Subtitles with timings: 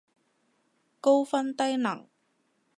[0.99, 2.07] 高分低能